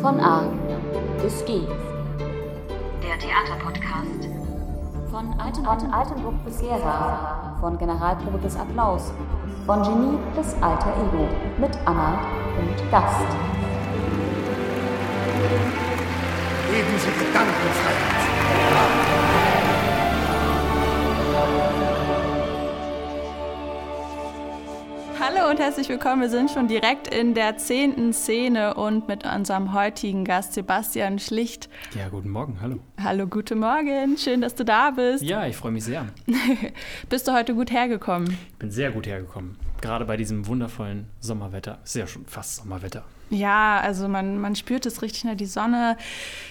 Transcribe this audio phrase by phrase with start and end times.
[0.00, 0.44] Von A
[1.22, 1.60] bis G.
[3.02, 4.28] Der Theaterpodcast.
[5.10, 7.56] Von, Alten, von Altenburg bis Gera.
[7.60, 9.12] Von Generalprobe bis Applaus.
[9.66, 11.28] Von Genie bis Alter Ego.
[11.58, 12.20] Mit Anna
[12.58, 13.20] und Gast.
[16.70, 19.39] Leben Sie Gedankenfreiheit.
[25.32, 26.22] Hallo und herzlich willkommen.
[26.22, 31.68] Wir sind schon direkt in der zehnten Szene und mit unserem heutigen Gast Sebastian Schlicht.
[31.96, 32.80] Ja, guten Morgen, hallo.
[33.00, 34.18] Hallo, guten Morgen.
[34.18, 35.22] Schön, dass du da bist.
[35.22, 36.06] Ja, ich freue mich sehr.
[37.08, 38.36] bist du heute gut hergekommen?
[38.50, 39.56] Ich bin sehr gut hergekommen.
[39.80, 41.78] Gerade bei diesem wundervollen Sommerwetter.
[41.84, 43.04] Ist ja schon fast Sommerwetter.
[43.30, 45.36] Ja, also man, man spürt es richtig, ne?
[45.36, 45.96] die Sonne,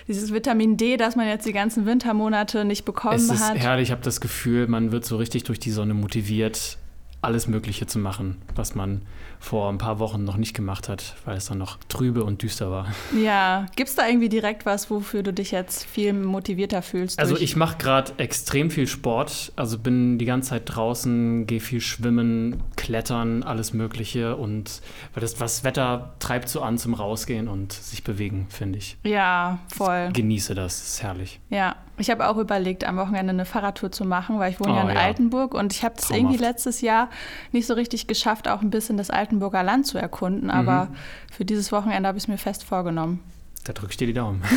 [0.07, 3.57] dieses Vitamin D, das man jetzt die ganzen Wintermonate nicht bekommen es ist hat.
[3.57, 6.77] herrlich, ich habe das Gefühl, man wird so richtig durch die Sonne motiviert,
[7.21, 9.01] alles Mögliche zu machen, was man
[9.39, 12.71] vor ein paar Wochen noch nicht gemacht hat, weil es dann noch trübe und düster
[12.71, 12.87] war.
[13.17, 17.19] Ja, gibt es da irgendwie direkt was, wofür du dich jetzt viel motivierter fühlst?
[17.19, 21.81] Also ich mache gerade extrem viel Sport, also bin die ganze Zeit draußen, gehe viel
[21.81, 24.81] schwimmen, klettern, alles Mögliche und
[25.13, 28.97] weil das, das Wetter treibt so an zum Rausgehen und sich bewegen, finde ich.
[29.03, 30.09] Ja, voll.
[30.13, 31.39] Genieße das, ist herrlich.
[31.49, 34.85] Ja, ich habe auch überlegt, am Wochenende eine Fahrradtour zu machen, weil ich wohne ja
[34.85, 35.01] Oh, in ja.
[35.01, 37.09] Altenburg und ich habe es irgendwie letztes Jahr
[37.51, 40.49] nicht so richtig geschafft, auch ein bisschen das Altenburger Land zu erkunden.
[40.49, 40.95] Aber Mhm.
[41.31, 43.19] für dieses Wochenende habe ich es mir fest vorgenommen.
[43.65, 44.41] Da drücke ich dir die Daumen.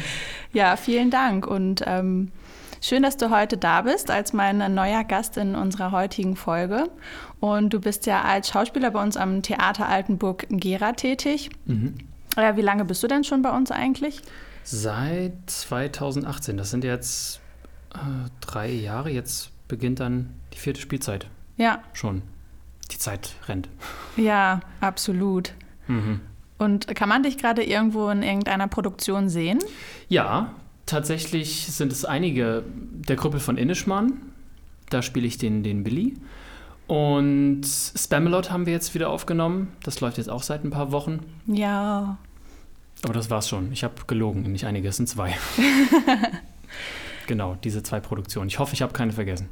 [0.52, 2.32] Ja, vielen Dank und ähm,
[2.80, 6.90] schön, dass du heute da bist als mein neuer Gast in unserer heutigen Folge.
[7.40, 11.50] Und du bist ja als Schauspieler bei uns am Theater Altenburg Gera tätig.
[11.66, 11.94] Mhm.
[12.36, 14.22] Äh, wie lange bist du denn schon bei uns eigentlich?
[14.64, 17.40] Seit 2018, das sind jetzt
[17.94, 17.98] äh,
[18.40, 22.22] drei Jahre, jetzt beginnt dann die vierte Spielzeit Ja, schon.
[22.90, 23.68] Die Zeit rennt.
[24.16, 25.52] ja, absolut.
[25.86, 26.20] Mhm.
[26.58, 29.60] Und kann man dich gerade irgendwo in irgendeiner Produktion sehen?
[30.08, 30.54] Ja,
[30.86, 32.64] tatsächlich sind es einige.
[33.08, 34.20] Der Krüppel von Innischmann,
[34.90, 36.14] da spiele ich den, den Billy.
[36.86, 39.68] Und Spamalot haben wir jetzt wieder aufgenommen.
[39.84, 41.20] Das läuft jetzt auch seit ein paar Wochen.
[41.46, 42.18] Ja.
[43.02, 43.72] Aber das war's schon.
[43.72, 45.36] Ich habe gelogen, nicht einige, es sind zwei.
[47.26, 48.48] genau, diese zwei Produktionen.
[48.48, 49.48] Ich hoffe, ich habe keine vergessen.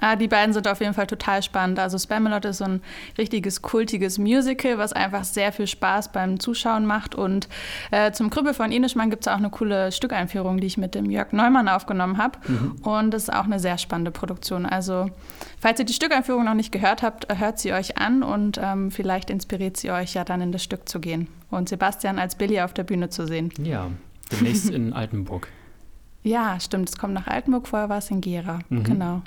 [0.00, 1.78] Ah, die beiden sind auf jeden Fall total spannend.
[1.78, 2.80] Also Spamalot ist so ein
[3.18, 7.14] richtiges kultiges Musical, was einfach sehr viel Spaß beim Zuschauen macht.
[7.14, 7.48] Und
[7.90, 11.10] äh, zum Krüppel von Inischmann gibt es auch eine coole Stückeinführung, die ich mit dem
[11.10, 12.38] Jörg Neumann aufgenommen habe.
[12.82, 14.64] Und das ist auch eine sehr spannende Produktion.
[14.64, 15.10] Also
[15.60, 18.90] falls ihr die Stückeinführung noch nicht gehört habt, äh, hört sie euch an und ähm,
[18.90, 22.60] vielleicht inspiriert sie euch ja dann in das Stück zu gehen und Sebastian als Billy
[22.60, 23.52] auf der Bühne zu sehen.
[23.62, 23.88] Ja,
[24.32, 25.48] demnächst in Altenburg.
[26.22, 26.88] Ja, stimmt.
[26.88, 28.60] Es kommt nach Altenburg, vorher war es in Gera.
[28.68, 28.84] Mhm.
[28.84, 29.22] Genau.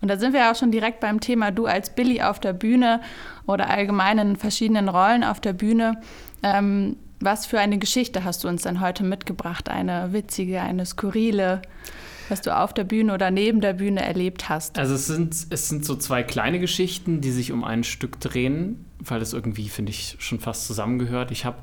[0.00, 2.52] Und da sind wir ja auch schon direkt beim Thema du als Billy auf der
[2.52, 3.00] Bühne
[3.46, 6.00] oder allgemein in verschiedenen Rollen auf der Bühne.
[6.42, 9.68] Ähm, was für eine Geschichte hast du uns denn heute mitgebracht?
[9.68, 11.60] Eine witzige, eine skurrile,
[12.30, 14.78] was du auf der Bühne oder neben der Bühne erlebt hast?
[14.78, 18.86] Also es sind, es sind so zwei kleine Geschichten, die sich um ein Stück drehen,
[19.00, 21.30] weil das irgendwie, finde ich, schon fast zusammengehört.
[21.30, 21.58] Ich habe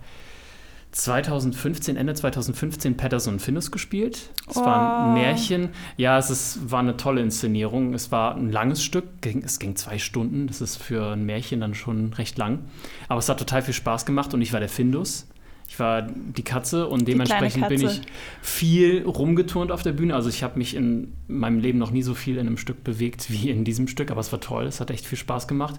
[0.92, 4.32] 2015, Ende 2015 Patterson und Findus gespielt.
[4.50, 5.14] Es war ein Oh.
[5.14, 5.70] Märchen.
[5.98, 7.94] Ja, es ist, war eine tolle Inszenierung.
[7.94, 9.06] Es war ein langes Stück,
[9.44, 10.48] es ging zwei Stunden.
[10.48, 12.60] Das ist für ein Märchen dann schon recht lang.
[13.08, 15.28] Aber es hat total viel Spaß gemacht und ich war der Findus.
[15.70, 18.00] Ich war die Katze und dementsprechend bin Katze.
[18.02, 18.08] ich
[18.42, 20.16] viel rumgeturnt auf der Bühne.
[20.16, 23.30] Also ich habe mich in meinem Leben noch nie so viel in einem Stück bewegt
[23.30, 24.66] wie in diesem Stück, aber es war toll.
[24.66, 25.78] Es hat echt viel Spaß gemacht.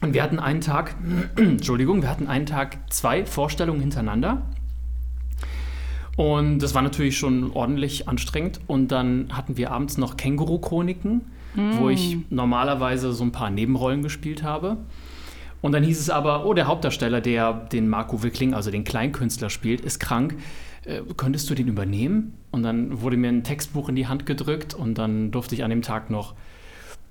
[0.00, 0.94] Und wir hatten einen Tag,
[1.36, 4.42] Entschuldigung, wir hatten einen Tag zwei Vorstellungen hintereinander.
[6.16, 8.60] Und das war natürlich schon ordentlich anstrengend.
[8.66, 11.22] Und dann hatten wir abends noch Känguru-Chroniken,
[11.78, 14.76] wo ich normalerweise so ein paar Nebenrollen gespielt habe.
[15.62, 19.50] Und dann hieß es aber, oh, der Hauptdarsteller, der den Marco Wickling, also den Kleinkünstler
[19.50, 20.36] spielt, ist krank.
[20.84, 22.34] Äh, könntest du den übernehmen?
[22.50, 25.70] Und dann wurde mir ein Textbuch in die Hand gedrückt und dann durfte ich an
[25.70, 26.34] dem Tag noch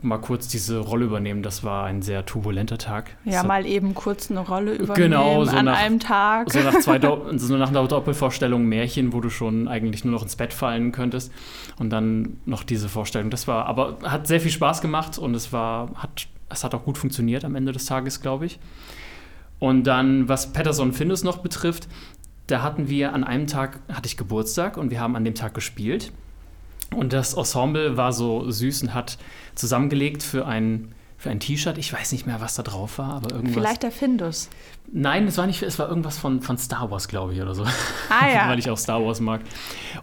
[0.01, 1.43] mal kurz diese Rolle übernehmen.
[1.43, 3.15] Das war ein sehr turbulenter Tag.
[3.25, 6.51] Ja, hat- mal eben kurz eine Rolle übernehmen Genau, so an nach- einem Tag.
[6.51, 6.99] so nach, zwei
[7.37, 11.31] so nach einer Doppelvorstellung Märchen, wo du schon eigentlich nur noch ins Bett fallen könntest.
[11.77, 13.29] Und dann noch diese Vorstellung.
[13.29, 16.83] Das war, aber hat sehr viel Spaß gemacht und es war, hat, es hat auch
[16.83, 18.59] gut funktioniert am Ende des Tages, glaube ich.
[19.59, 21.87] Und dann, was Patterson Findus noch betrifft,
[22.47, 25.53] da hatten wir an einem Tag, hatte ich Geburtstag und wir haben an dem Tag
[25.53, 26.11] gespielt.
[26.95, 29.17] Und das Ensemble war so süß und hat
[29.55, 31.77] zusammengelegt für ein, für ein T-Shirt.
[31.77, 33.53] Ich weiß nicht mehr, was da drauf war, aber irgendwas.
[33.55, 34.49] Vielleicht der Findus.
[34.91, 37.63] Nein, es war nicht, es war irgendwas von, von Star Wars, glaube ich, oder so.
[38.09, 38.47] Ah ja.
[38.49, 39.41] Weil ich auch Star Wars mag.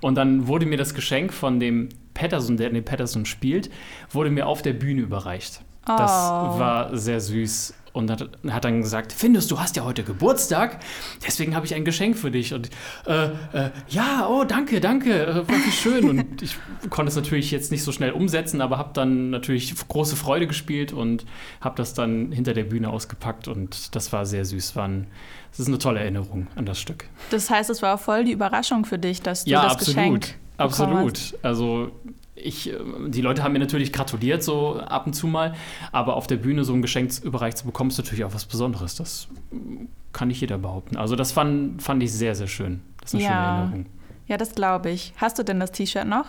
[0.00, 3.69] Und dann wurde mir das Geschenk von dem Patterson, der den Patterson spielt,
[4.11, 5.61] wurde mir auf der Bühne überreicht.
[5.87, 6.59] Das Oh.
[6.59, 7.75] war sehr süß.
[7.96, 10.81] Und hat, hat dann gesagt, Findus, du hast ja heute Geburtstag,
[11.26, 12.52] deswegen habe ich ein Geschenk für dich.
[12.52, 12.70] Und
[13.06, 16.08] äh, äh, ja, oh, danke, danke, äh, war wie schön.
[16.08, 16.56] Und ich
[16.90, 20.93] konnte es natürlich jetzt nicht so schnell umsetzen, aber habe dann natürlich große Freude gespielt
[20.93, 21.25] und
[21.60, 24.76] habe das dann hinter der Bühne ausgepackt und das war sehr süß.
[24.76, 25.06] War ein,
[25.50, 27.08] das ist eine tolle Erinnerung an das Stück.
[27.31, 29.96] Das heißt, es war voll die Überraschung für dich, dass du Ja, das absolut.
[29.96, 30.34] Geschenk.
[30.58, 31.34] Absolut.
[31.42, 31.90] Also
[32.37, 32.79] ich, äh,
[33.09, 35.55] die Leute haben mir natürlich gratuliert, so ab und zu mal,
[35.93, 38.94] aber auf der Bühne so ein Geschenk überreicht zu bekommen, ist natürlich auch was Besonderes.
[38.94, 40.97] Das mm, kann nicht jeder behaupten.
[40.97, 42.81] Also das fand, fand ich sehr, sehr schön.
[43.00, 43.59] Das ist eine schöne Ja.
[43.59, 43.87] Erinnerung.
[44.29, 45.12] Ja, das glaube ich.
[45.17, 46.27] Hast du denn das T-Shirt noch?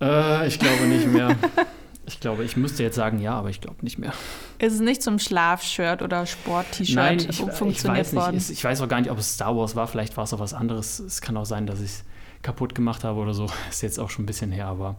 [0.00, 1.36] Äh, ich glaube nicht mehr.
[2.06, 4.12] ich glaube, ich müsste jetzt sagen ja, aber ich glaube nicht mehr.
[4.58, 8.22] Ist es nicht zum Schlafshirt oder Sport-T-Shirt Nein, ich, umfunktioniert weiß nicht.
[8.22, 8.36] worden?
[8.50, 9.88] Ich weiß auch gar nicht, ob es Star Wars war.
[9.88, 11.00] Vielleicht war es auch was anderes.
[11.00, 12.04] Es kann auch sein, dass ich es
[12.42, 13.46] kaputt gemacht habe oder so.
[13.70, 14.96] Ist jetzt auch schon ein bisschen her, aber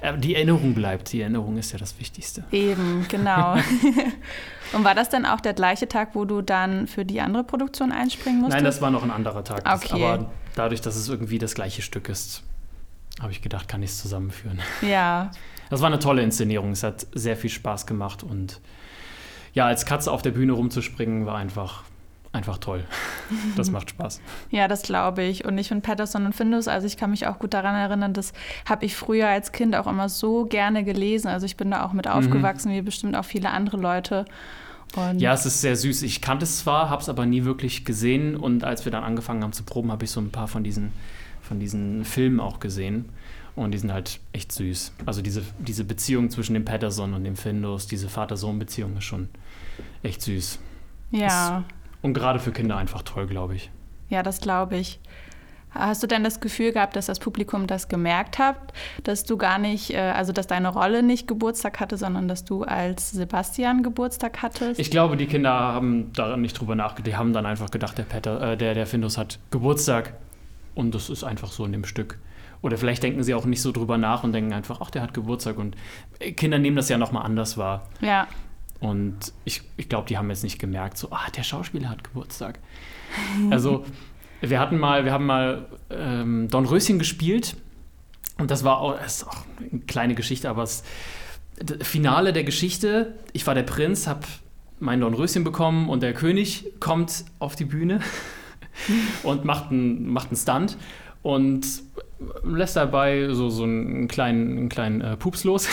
[0.00, 1.12] äh, die Erinnerung bleibt.
[1.12, 2.44] Die Erinnerung ist ja das Wichtigste.
[2.52, 3.54] Eben, genau.
[4.72, 7.92] Und war das dann auch der gleiche Tag, wo du dann für die andere Produktion
[7.92, 8.56] einspringen musstest?
[8.56, 9.62] Nein, das war noch ein anderer Tag.
[9.66, 10.04] Okay.
[10.04, 12.42] Aber dadurch, dass es irgendwie das gleiche Stück ist,
[13.20, 14.60] habe ich gedacht, kann ich es zusammenführen.
[14.82, 15.30] Ja,
[15.70, 16.72] Das war eine tolle Inszenierung.
[16.72, 18.60] Es hat sehr viel Spaß gemacht und
[19.54, 21.84] ja, als Katze auf der Bühne rumzuspringen war einfach,
[22.36, 22.84] einfach toll.
[23.56, 24.20] Das macht Spaß.
[24.50, 25.44] ja, das glaube ich.
[25.44, 28.32] Und ich finde Patterson und Findus, also ich kann mich auch gut daran erinnern, das
[28.68, 31.28] habe ich früher als Kind auch immer so gerne gelesen.
[31.28, 31.96] Also ich bin da auch Mhm.
[31.96, 34.24] mit aufgewachsen, wie bestimmt auch viele andere Leute.
[34.94, 36.02] Und Ja, es ist sehr süß.
[36.02, 39.42] Ich kannte es zwar, habe es aber nie wirklich gesehen und als wir dann angefangen
[39.42, 40.92] haben zu proben, habe ich so ein paar von diesen,
[41.42, 43.06] von diesen Filmen auch gesehen.
[43.56, 44.92] Und die sind halt echt süß.
[45.06, 49.28] Also diese, diese Beziehung zwischen dem Patterson und dem Findus, diese Vater-Sohn-Beziehung ist schon
[50.02, 50.58] echt süß.
[51.10, 51.64] ja,
[52.06, 53.68] Und gerade für Kinder einfach toll, glaube ich.
[54.08, 55.00] ja, das glaube ich.
[55.70, 58.56] Hast du denn das Gefühl gehabt, dass das Publikum das gemerkt hat,
[59.02, 62.62] dass du gar nicht, äh, also dass deine Rolle nicht Geburtstag hatte, sondern dass du
[62.62, 64.78] als Sebastian Geburtstag hattest?
[64.78, 67.08] Ich glaube, die Kinder haben da nicht drüber nachgedacht.
[67.08, 70.14] Die haben dann einfach gedacht, der, Patter, äh, der, der Findus hat Geburtstag.
[70.76, 72.20] Und das ist einfach so in dem Stück.
[72.62, 75.12] Oder vielleicht denken sie auch nicht so drüber nach und denken einfach, ach, der hat
[75.12, 75.58] Geburtstag.
[75.58, 75.74] Und
[76.20, 77.88] äh, Kinder nehmen das ja nochmal anders wahr.
[78.00, 78.28] ja,
[78.80, 82.58] Und ich, ich glaube, die haben jetzt nicht gemerkt, so, ah, der Schauspieler hat Geburtstag.
[83.50, 83.84] Also,
[84.40, 87.56] wir hatten mal, wir haben mal ähm, Don Röschen gespielt.
[88.38, 90.82] Und das war auch, das ist auch eine kleine Geschichte, aber das
[91.80, 94.26] Finale der Geschichte, ich war der Prinz, habe
[94.78, 98.00] mein Don Röschen bekommen und der König kommt auf die Bühne
[99.22, 100.76] und macht einen, macht einen Stunt
[101.26, 101.82] und
[102.44, 105.68] lässt dabei so, so einen kleinen, einen kleinen äh, Pups los.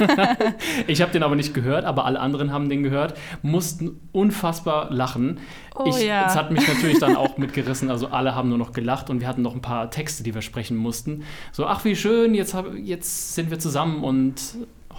[0.86, 5.40] ich habe den aber nicht gehört, aber alle anderen haben den gehört, mussten unfassbar lachen.
[5.74, 6.26] Oh ich, ja.
[6.26, 9.26] Es hat mich natürlich dann auch mitgerissen, also alle haben nur noch gelacht und wir
[9.26, 11.24] hatten noch ein paar Texte, die wir sprechen mussten.
[11.50, 14.40] So, ach wie schön, jetzt, hab, jetzt sind wir zusammen und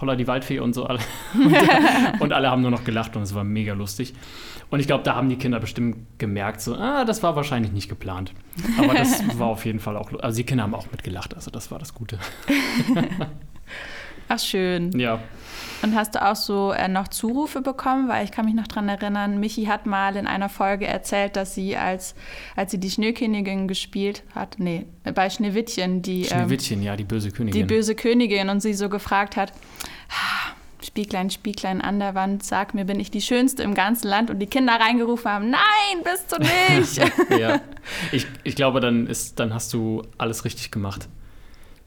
[0.00, 1.00] Holla die Waldfee und so alle.
[1.34, 4.14] Und, und alle haben nur noch gelacht und es war mega lustig.
[4.70, 7.88] Und ich glaube, da haben die Kinder bestimmt gemerkt, so, ah, das war wahrscheinlich nicht
[7.88, 8.32] geplant.
[8.78, 11.70] Aber das war auf jeden Fall auch, also die Kinder haben auch mitgelacht, also das
[11.70, 12.18] war das Gute.
[14.30, 14.98] ach schön.
[14.98, 15.20] Ja,
[15.82, 18.08] Und hast du auch so äh, noch Zurufe bekommen?
[18.08, 21.54] Weil ich kann mich noch daran erinnern, Michi hat mal in einer Folge erzählt, dass
[21.54, 22.14] sie, als,
[22.56, 27.30] als sie die Schneekönigin gespielt hat, nee, bei Schneewittchen, die, ähm, Schneewittchen, ja, die böse
[27.30, 27.60] Königin.
[27.60, 29.52] die böse Königin und sie so gefragt hat,
[30.10, 34.30] "Ah, Spieglein, Spieglein an der Wand, sag mir, bin ich die Schönste im ganzen Land?
[34.30, 37.12] Und die Kinder reingerufen haben, nein, bist du nicht.
[37.40, 37.60] ja.
[38.12, 41.08] Ich, ich glaube, dann, ist, dann hast du alles richtig gemacht.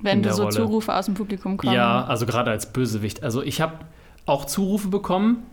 [0.04, 0.56] Wenn du so Rolle.
[0.56, 1.74] Zurufe aus dem Publikum kommen.
[1.74, 3.24] Ja, also gerade als Bösewicht.
[3.24, 3.74] Also ich habe
[4.26, 5.46] auch Zurufe bekommen,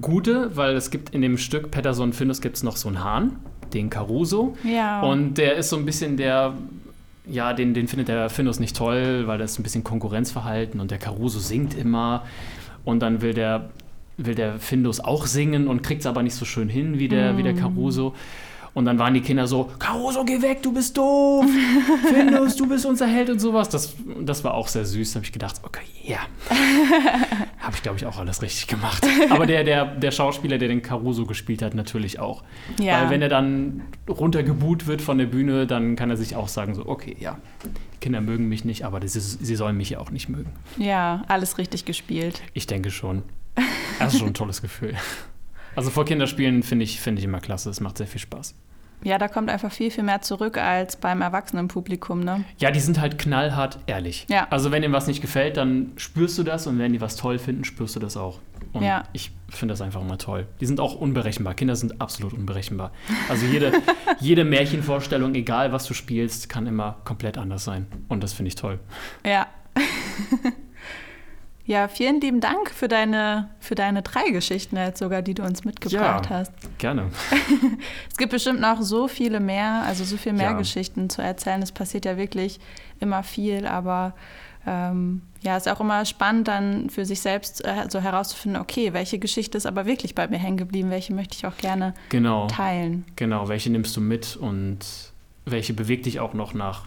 [0.00, 3.36] gute, weil es gibt in dem Stück Patterson Findus gibt es noch so einen Hahn,
[3.72, 4.56] den Caruso.
[4.64, 5.02] Ja.
[5.02, 6.54] Und der ist so ein bisschen der,
[7.26, 10.90] ja, den, den findet der Findus nicht toll, weil das ist ein bisschen Konkurrenzverhalten und
[10.90, 12.24] der Caruso singt immer.
[12.84, 13.68] Und dann will der,
[14.16, 17.36] will der Findus auch singen und kriegt es aber nicht so schön hin wie der,
[17.36, 18.14] wie der Caruso.
[18.78, 21.44] Und dann waren die Kinder so, Caruso, geh weg, du bist doof.
[22.08, 23.68] Findus, du bist unser Held und sowas.
[23.68, 25.10] Das, das war auch sehr süß.
[25.10, 26.18] Da habe ich gedacht, okay, ja.
[27.58, 29.04] habe ich, glaube ich, auch alles richtig gemacht.
[29.30, 32.44] Aber der, der, der Schauspieler, der den Caruso gespielt hat, natürlich auch.
[32.78, 33.02] Ja.
[33.02, 36.76] Weil wenn er dann runtergebuht wird von der Bühne, dann kann er sich auch sagen,
[36.76, 40.12] so, okay, ja, die Kinder mögen mich nicht, aber ist, sie sollen mich ja auch
[40.12, 40.52] nicht mögen.
[40.76, 42.42] ja, alles richtig gespielt.
[42.54, 43.24] Ich denke schon.
[43.98, 44.94] Das ist schon ein tolles Gefühl.
[45.74, 47.70] Also vor Kinderspielen finde ich, finde ich immer klasse.
[47.70, 48.54] Es macht sehr viel Spaß.
[49.04, 52.44] Ja, da kommt einfach viel, viel mehr zurück als beim Erwachsenenpublikum, ne?
[52.58, 54.26] Ja, die sind halt knallhart ehrlich.
[54.28, 54.46] Ja.
[54.50, 57.38] Also wenn ihnen was nicht gefällt, dann spürst du das und wenn die was toll
[57.38, 58.40] finden, spürst du das auch.
[58.72, 59.04] Und Ja.
[59.12, 60.46] ich finde das einfach immer toll.
[60.60, 61.54] Die sind auch unberechenbar.
[61.54, 62.90] Kinder sind absolut unberechenbar.
[63.28, 63.72] Also jede,
[64.20, 67.86] jede Märchenvorstellung, egal was du spielst, kann immer komplett anders sein.
[68.08, 68.78] Und das finde ich toll.
[69.24, 69.46] Ja.
[71.68, 75.64] Ja, vielen lieben Dank für deine, für deine drei Geschichten jetzt sogar, die du uns
[75.64, 76.36] mitgebracht Ja.
[76.38, 76.52] hast.
[76.78, 77.10] Gerne.
[78.10, 80.56] Es gibt bestimmt noch so viele mehr, also so viel mehr Ja.
[80.56, 81.60] Geschichten zu erzählen.
[81.60, 82.58] Es passiert ja wirklich
[83.00, 84.14] immer viel, aber
[84.66, 88.94] ähm, ja, es ist auch immer spannend, dann für sich selbst äh, so herauszufinden, okay,
[88.94, 92.46] welche Geschichte ist aber wirklich bei mir hängen geblieben, welche möchte ich auch gerne Genau.
[92.46, 93.04] teilen.
[93.16, 94.78] Genau, welche nimmst du mit und
[95.44, 96.86] welche bewegt dich auch noch nach.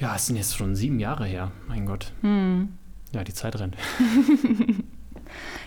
[0.00, 2.10] Ja, es sind jetzt schon sieben Jahre her, mein Gott.
[2.22, 2.70] Hm.
[3.14, 3.76] Ja, die Zeit rennt.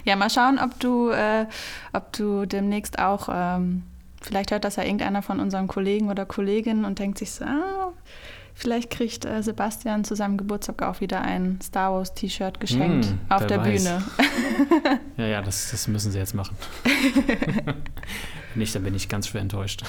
[0.05, 1.45] Ja, mal schauen, ob du, äh,
[1.91, 3.83] ob du demnächst auch, ähm,
[4.21, 7.91] vielleicht hört das ja irgendeiner von unseren Kollegen oder Kolleginnen und denkt sich so, ah,
[8.53, 13.19] vielleicht kriegt äh, Sebastian zu seinem Geburtstag auch wieder ein Star Wars T-Shirt geschenkt Hm,
[13.27, 13.83] auf der weiß.
[13.83, 14.03] Bühne.
[15.17, 16.55] Ja, ja, das, das müssen sie jetzt machen.
[18.55, 19.83] Nicht, dann bin ich ganz schwer enttäuscht.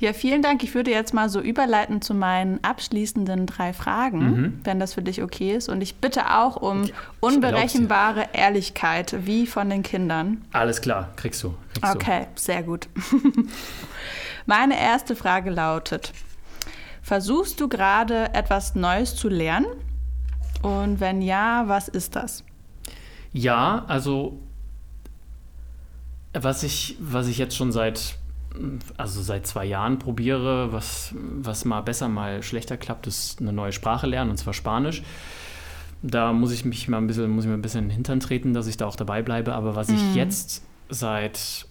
[0.00, 0.62] Ja, vielen Dank.
[0.62, 4.60] Ich würde jetzt mal so überleiten zu meinen abschließenden drei Fragen, Mhm.
[4.62, 5.68] wenn das für dich okay ist.
[5.68, 10.42] Und ich bitte auch um Ja, unberechenbare Ehrlichkeit, wie von den Kindern.
[10.52, 11.54] Alles klar, kriegst du.
[11.74, 12.88] Kriegst Okay, sehr gut.
[14.46, 16.12] Meine erste Frage lautet:
[17.02, 19.66] Versuchst du gerade etwas Neues zu lernen?
[20.62, 22.38] Und wenn ja, was ist das?
[22.38, 22.44] Du.
[23.32, 24.38] Ja, also
[26.34, 28.16] was ich, was ich jetzt schon seit,
[28.96, 33.72] also seit zwei Jahren probiere, was, was mal besser, mal schlechter klappt, ist eine neue
[33.72, 35.02] Sprache lernen, und zwar Spanisch.
[36.02, 38.20] Da muss ich mich mal ein bisschen, muss ich mir ein bisschen in den Hintern
[38.20, 39.54] treten, dass ich da auch dabei bleibe.
[39.54, 41.66] Aber was ich jetzt seit,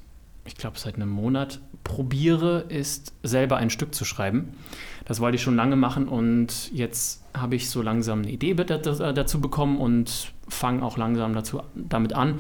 [0.46, 4.50] ich glaube, seit einem Monat probiere, ist selber ein Stück zu schreiben.
[5.06, 8.77] Das wollte ich schon lange machen und jetzt habe ich so langsam eine Idee da-
[8.77, 12.39] da- dazu bekommen und fange auch langsam dazu, damit an.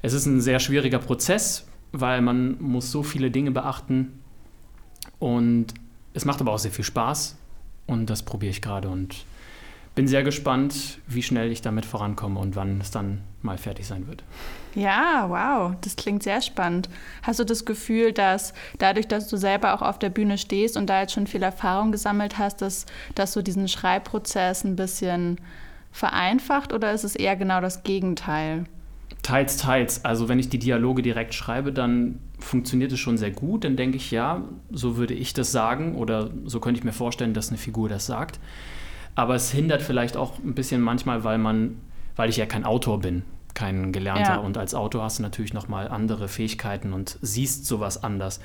[0.00, 1.66] Es ist ein sehr schwieriger Prozess,
[2.00, 4.20] weil man muss so viele Dinge beachten
[5.18, 5.74] und
[6.14, 7.36] es macht aber auch sehr viel Spaß
[7.86, 9.24] und das probiere ich gerade und
[9.94, 14.06] bin sehr gespannt, wie schnell ich damit vorankomme und wann es dann mal fertig sein
[14.06, 14.22] wird.
[14.74, 16.90] Ja, wow, das klingt sehr spannend.
[17.22, 20.86] Hast du das Gefühl, dass dadurch, dass du selber auch auf der Bühne stehst und
[20.88, 22.84] da jetzt schon viel Erfahrung gesammelt hast, dass,
[23.14, 25.40] dass du diesen Schreibprozess ein bisschen
[25.92, 28.66] vereinfacht oder ist es eher genau das Gegenteil?
[29.26, 30.04] Teils, teils.
[30.04, 33.64] Also wenn ich die Dialoge direkt schreibe, dann funktioniert es schon sehr gut.
[33.64, 37.34] Dann denke ich, ja, so würde ich das sagen oder so könnte ich mir vorstellen,
[37.34, 38.38] dass eine Figur das sagt.
[39.16, 41.78] Aber es hindert vielleicht auch ein bisschen manchmal, weil man,
[42.14, 44.34] weil ich ja kein Autor bin, kein Gelernter.
[44.34, 44.36] Ja.
[44.36, 48.38] Und als Autor hast du natürlich nochmal andere Fähigkeiten und siehst sowas anders.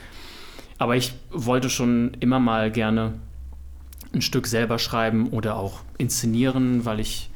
[0.80, 3.14] Aber ich wollte schon immer mal gerne
[4.16, 7.30] ein Stück selber schreiben oder auch inszenieren, weil ich,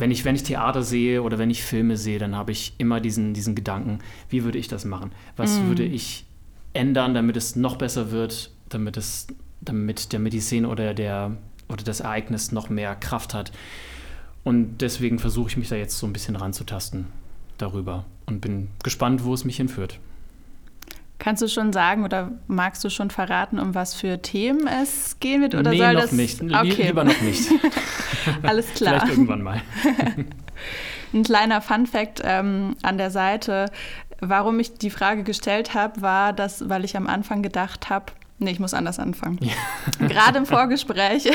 [0.00, 3.00] wenn ich, wenn ich Theater sehe oder wenn ich Filme sehe, dann habe ich immer
[3.00, 5.12] diesen, diesen Gedanken, wie würde ich das machen?
[5.36, 6.24] Was würde ich
[6.72, 9.26] ändern, damit es noch besser wird, damit es,
[9.60, 11.36] damit, damit die Szene oder der
[11.70, 13.52] oder das Ereignis noch mehr Kraft hat.
[14.42, 17.06] Und deswegen versuche ich mich da jetzt so ein bisschen ranzutasten
[17.58, 19.98] darüber und bin gespannt, wo es mich hinführt.
[21.20, 25.42] Kannst du schon sagen oder magst du schon verraten, um was für Themen es gehen
[25.42, 25.54] wird?
[25.54, 26.42] Oder nee, soll noch das nicht.
[26.42, 27.42] Okay, Lieber noch nicht.
[28.42, 29.00] alles klar.
[29.00, 29.60] Vielleicht irgendwann mal.
[31.12, 33.66] Ein kleiner Fun-Fact ähm, an der Seite.
[34.20, 38.06] Warum ich die Frage gestellt habe, war, dass, weil ich am Anfang gedacht habe,
[38.38, 39.38] nee, ich muss anders anfangen.
[39.98, 41.30] Gerade im Vorgespräch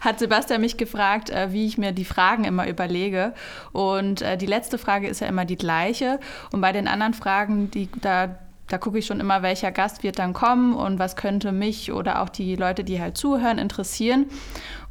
[0.00, 3.34] hat Sebastian mich gefragt, äh, wie ich mir die Fragen immer überlege.
[3.72, 6.18] Und äh, die letzte Frage ist ja immer die gleiche.
[6.50, 10.18] Und bei den anderen Fragen, die da da gucke ich schon immer, welcher Gast wird
[10.18, 14.26] dann kommen und was könnte mich oder auch die Leute, die halt zuhören, interessieren.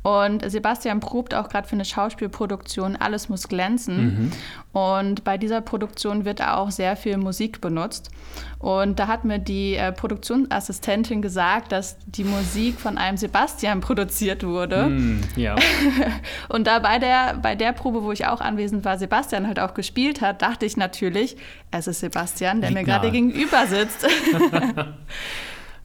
[0.07, 4.31] Und Sebastian probt auch gerade für eine Schauspielproduktion Alles muss glänzen.
[4.71, 8.09] Und bei dieser Produktion wird auch sehr viel Musik benutzt.
[8.57, 14.45] Und da hat mir die äh, Produktionsassistentin gesagt, dass die Musik von einem Sebastian produziert
[14.45, 14.85] wurde.
[14.85, 15.57] Hm, ja.
[16.47, 19.73] Und da bei der, bei der Probe, wo ich auch anwesend war, Sebastian halt auch
[19.73, 21.35] gespielt hat, dachte ich natürlich,
[21.71, 24.07] es ist Sebastian, der Liegt mir gerade gegenüber sitzt.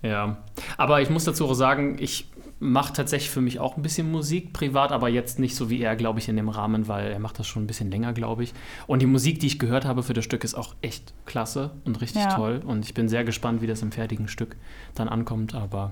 [0.03, 0.39] Ja,
[0.77, 2.27] aber ich muss dazu auch sagen, ich
[2.63, 5.97] mache tatsächlich für mich auch ein bisschen Musik privat, aber jetzt nicht so wie er,
[5.97, 8.55] glaube ich, in dem Rahmen, weil er macht das schon ein bisschen länger, glaube ich.
[8.87, 12.01] Und die Musik, die ich gehört habe für das Stück, ist auch echt klasse und
[12.01, 12.35] richtig Ja.
[12.37, 12.63] toll.
[12.65, 14.57] Und ich bin sehr gespannt, wie das im fertigen Stück
[14.95, 15.55] dann ankommt.
[15.55, 15.91] Aber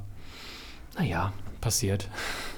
[0.97, 2.09] naja, passiert.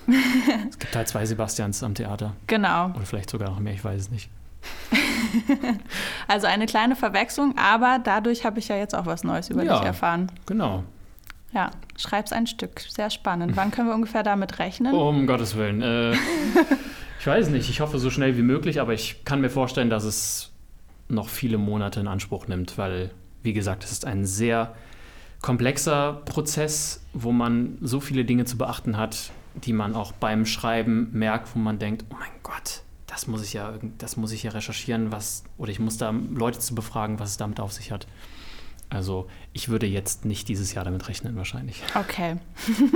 [0.69, 2.35] es gibt halt zwei Sebastians am Theater.
[2.47, 2.90] genau.
[2.90, 4.28] Oder vielleicht sogar noch mehr, ich weiß es nicht.
[6.28, 9.78] Also eine kleine Verwechslung, aber dadurch habe ich ja jetzt auch was Neues über Ja.
[9.78, 10.31] dich erfahren.
[10.47, 10.85] Genau.
[11.54, 12.80] Ja, schreib's ein Stück.
[12.88, 13.56] Sehr spannend.
[13.56, 14.94] Wann können wir ungefähr damit rechnen?
[14.94, 15.82] Um Gottes Willen.
[15.82, 16.12] Äh,
[17.21, 20.04] ich weiß nicht, ich hoffe so schnell wie möglich, aber ich kann mir vorstellen, dass
[20.04, 20.50] es
[21.09, 23.11] noch viele Monate in Anspruch nimmt, weil,
[23.42, 24.75] wie gesagt, es ist ein sehr
[25.42, 31.11] komplexer Prozess, wo man so viele Dinge zu beachten hat, die man auch beim Schreiben
[31.12, 34.44] merkt, wo man denkt, oh mein Gott, das muss ich ja, irgend- das muss ich
[34.44, 37.90] ja recherchieren, was, oder ich muss da Leute zu befragen, was es damit auf sich
[37.92, 38.06] hat.
[38.92, 41.82] Also ich würde jetzt nicht dieses Jahr damit rechnen, wahrscheinlich.
[41.94, 42.37] Okay.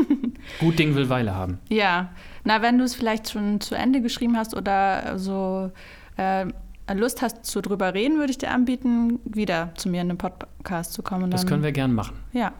[0.60, 1.58] Gut Ding will Weile haben.
[1.68, 2.10] Ja.
[2.44, 5.70] Na, wenn du es vielleicht schon zu Ende geschrieben hast oder so
[6.16, 6.46] äh,
[6.94, 10.92] Lust hast zu drüber reden, würde ich dir anbieten, wieder zu mir in den Podcast
[10.92, 11.30] zu kommen.
[11.30, 12.16] Das können wir gern machen.
[12.32, 12.52] Ja.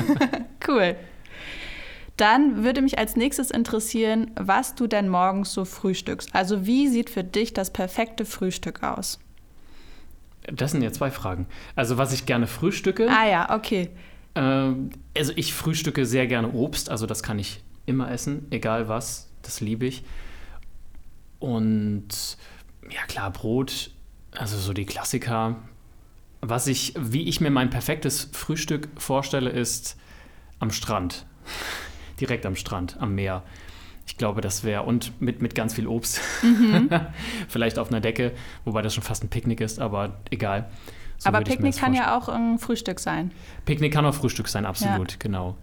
[0.68, 0.96] cool.
[2.16, 6.34] Dann würde mich als nächstes interessieren, was du denn morgens so frühstückst.
[6.34, 9.18] Also wie sieht für dich das perfekte Frühstück aus?
[10.52, 11.46] Das sind ja zwei Fragen.
[11.74, 13.08] Also was ich gerne frühstücke.
[13.08, 13.90] Ah ja, okay.
[14.34, 19.30] Ähm, also ich frühstücke sehr gerne Obst, also das kann ich immer essen, egal was,
[19.42, 20.04] das liebe ich.
[21.38, 22.38] Und
[22.90, 23.90] ja klar, Brot,
[24.32, 25.56] also so die Klassiker.
[26.40, 29.96] Was ich, wie ich mir mein perfektes Frühstück vorstelle, ist
[30.58, 31.26] am Strand.
[32.20, 33.42] Direkt am Strand, am Meer.
[34.06, 36.20] Ich glaube, das wäre, und mit, mit ganz viel Obst.
[37.48, 38.32] Vielleicht auf einer Decke,
[38.64, 40.70] wobei das schon fast ein Picknick ist, aber egal.
[41.18, 43.30] So Aber Picknick kann ja auch ein Frühstück sein.
[43.64, 45.56] Picknick kann auch Frühstück sein, absolut, genau.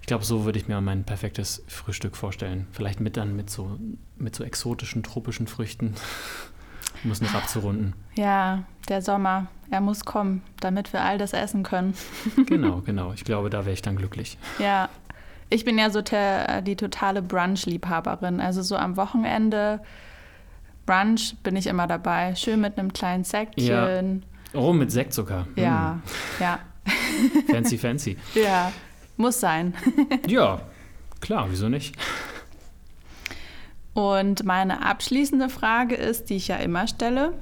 [0.00, 2.66] Ich glaube, so würde ich mir mein perfektes Frühstück vorstellen.
[2.72, 3.78] Vielleicht mit dann mit so,
[4.16, 5.94] mit so exotischen, tropischen Früchten,
[7.04, 7.94] um es noch abzurunden.
[8.14, 11.94] Ja, der Sommer, er muss kommen, damit wir all das essen können.
[12.46, 13.12] Genau, genau.
[13.12, 14.38] Ich glaube, da wäre ich dann glücklich.
[14.58, 14.88] Ja,
[15.50, 18.40] ich bin ja so der, die totale Brunch-Liebhaberin.
[18.40, 19.80] Also so am Wochenende,
[20.86, 22.34] Brunch bin ich immer dabei.
[22.34, 24.24] Schön mit einem kleinen Säckchen.
[24.54, 25.46] Oh, mit Sekt sogar.
[25.56, 26.00] Ja,
[26.40, 28.16] ja, Hm, fancy, fancy.
[28.34, 28.72] ja,
[29.16, 29.74] muss sein.
[30.26, 30.60] Ja,
[31.20, 31.96] klar, wieso nicht?
[33.94, 37.34] Und meine abschließende Frage ist, die ich ja immer stelle.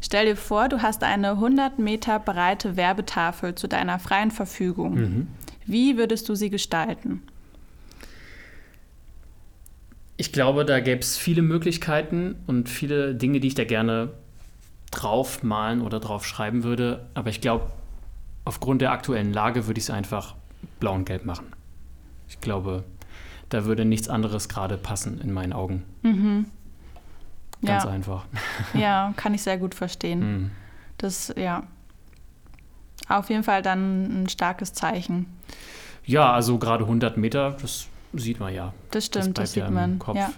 [0.00, 4.94] Stell dir vor, du hast eine 100 Meter breite Werbetafel zu deiner freien Verfügung.
[4.94, 5.28] Mhm.
[5.64, 7.22] Wie würdest du sie gestalten?
[10.16, 14.10] Ich glaube, da gäbe es viele Möglichkeiten und viele Dinge, die ich da gerne
[14.90, 17.06] drauf malen oder drauf schreiben würde.
[17.14, 17.70] Aber ich glaube,
[18.44, 20.34] aufgrund der aktuellen Lage würde ich es einfach
[20.80, 21.46] blau und gelb machen.
[22.28, 22.84] Ich glaube,
[23.48, 25.82] da würde nichts anderes gerade passen in meinen Augen.
[27.64, 28.26] Ganz ja, einfach.
[28.74, 30.20] ja, kann ich sehr gut verstehen.
[30.20, 30.50] Hm.
[30.98, 31.64] Das, ja.
[33.08, 35.26] Auf jeden Fall dann ein starkes Zeichen.
[36.04, 38.72] Ja, also gerade 100 Meter, das sieht man ja.
[38.90, 39.98] Das stimmt, bleibt das, sieht ja im man.
[39.98, 40.16] Kopf.
[40.16, 40.32] Ja.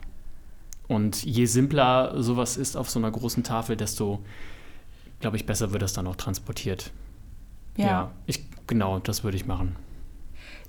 [0.86, 4.22] Und je simpler sowas ist auf so einer großen Tafel, desto,
[5.20, 6.92] glaube ich, besser wird das dann auch transportiert.
[7.76, 8.12] Ja.
[8.26, 9.76] ich, genau, das würde ich machen.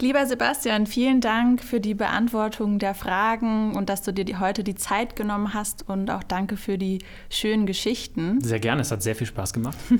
[0.02, 4.76] Lieber Sebastian, vielen Dank für die Beantwortung der Fragen und dass du dir heute die
[4.76, 8.42] Zeit genommen hast und auch danke für die schönen Geschichten.
[8.42, 9.78] Sehr gerne, es hat sehr viel Spaß gemacht.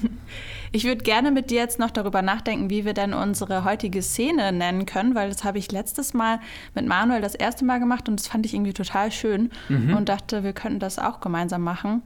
[0.72, 4.52] Ich würde gerne mit dir jetzt noch darüber nachdenken, wie wir denn unsere heutige Szene
[4.52, 6.42] nennen können, weil das habe ich letztes Mal
[6.74, 10.44] mit Manuel das erste Mal gemacht und das fand ich irgendwie total schön und dachte,
[10.44, 12.02] wir könnten das auch gemeinsam machen.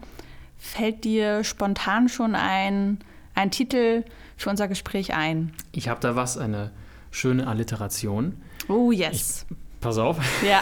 [0.59, 2.99] Fällt dir spontan schon ein,
[3.33, 4.03] ein Titel
[4.37, 5.51] für unser Gespräch ein?
[5.71, 6.69] Ich habe da was, eine
[7.11, 8.41] schöne Alliteration.
[8.67, 9.45] Oh, yes.
[9.81, 10.17] Pass auf.
[10.43, 10.61] ja.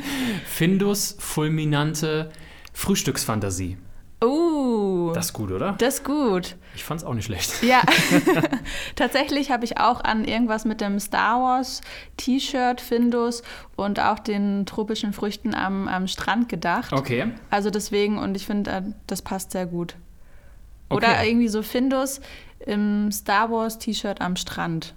[0.46, 2.30] Findus fulminante
[2.72, 3.76] Frühstücksfantasie.
[4.22, 5.74] Oh, Das ist gut, oder?
[5.78, 6.56] das ist gut.
[6.74, 7.62] Ich fand es auch nicht schlecht.
[7.62, 7.82] Ja,
[8.96, 11.82] tatsächlich habe ich auch an irgendwas mit dem Star Wars
[12.16, 13.42] T-Shirt Findus
[13.76, 16.92] und auch den tropischen Früchten am, am Strand gedacht.
[16.94, 17.26] Okay.
[17.50, 19.96] Also deswegen, und ich finde, äh, das passt sehr gut.
[20.88, 21.28] Oder Okay.
[21.28, 22.20] irgendwie so Findus
[22.64, 24.94] im Star Wars T-Shirt am Strand.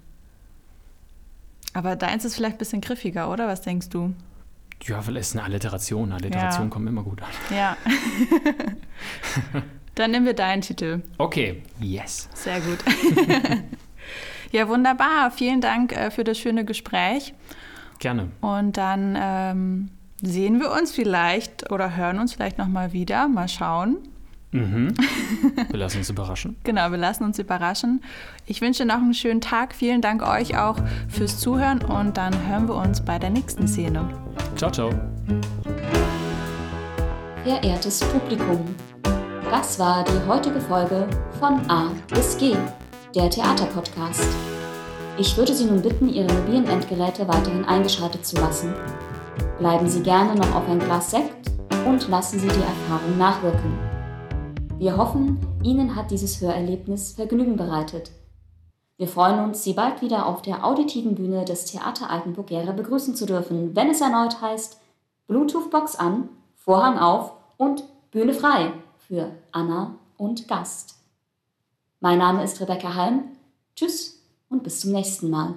[1.74, 3.48] Aber deins ist vielleicht ein bisschen griffiger, oder?
[3.48, 4.14] Was denkst du?
[4.84, 6.12] Ja, weil es ist eine Alliteration.
[6.12, 6.70] Alliteration Ja.
[6.70, 7.28] kommen immer gut an.
[7.56, 7.78] Ja.
[9.96, 11.02] Dann nehmen wir deinen Titel.
[11.18, 11.64] Okay.
[11.80, 12.30] Yes.
[12.34, 12.78] Sehr gut.
[14.52, 15.32] ja, wunderbar.
[15.32, 17.34] Vielen Dank äh, für das schöne Gespräch.
[18.00, 18.30] Gerne.
[18.40, 19.90] Und dann ähm,
[20.22, 23.28] sehen wir uns vielleicht oder hören uns vielleicht nochmal wieder.
[23.28, 23.98] Mal schauen.
[24.52, 24.94] Mhm.
[25.70, 26.56] Wir lassen uns überraschen.
[26.64, 28.02] Genau, wir lassen uns überraschen.
[28.48, 29.76] Ich wünsche noch einen schönen Tag.
[29.76, 34.10] Vielen Dank euch auch fürs Zuhören und dann hören wir uns bei der nächsten Szene.
[34.56, 34.90] Ciao, ciao.
[37.44, 38.64] Verehrtes Publikum,
[39.52, 41.08] das war die heutige Folge
[41.40, 42.56] von A bis G,
[43.16, 44.28] der Theaterpodcast.
[45.18, 48.74] Ich würde Sie nun bitten, Ihre mobilen Endgeräte weiterhin eingeschaltet zu lassen.
[49.60, 51.52] Bleiben Sie gerne noch auf ein Glas Sekt
[51.86, 53.89] und lassen Sie die Erfahrung nachwirken.
[54.80, 58.12] Wir hoffen, Ihnen hat dieses Hörerlebnis Vergnügen bereitet.
[58.96, 63.26] Wir freuen uns, Sie bald wieder auf der auditiven Bühne des Theater Altenburg-Gera begrüßen zu
[63.26, 64.80] dürfen, wenn es erneut heißt
[65.28, 70.96] Bluetooth-Box an, Vorhang auf und Bühne frei für Anna und Gast.
[72.00, 73.36] Mein Name ist Rebecca Halm.
[73.76, 75.56] Tschüss und bis zum nächsten Mal.